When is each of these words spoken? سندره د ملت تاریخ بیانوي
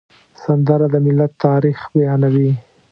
سندره 0.41 0.87
د 0.93 0.95
ملت 1.05 1.31
تاریخ 1.45 1.77
بیانوي 1.93 2.51